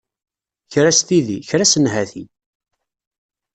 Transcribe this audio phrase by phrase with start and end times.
[0.71, 2.23] Kra s tidi, kra s nnhati.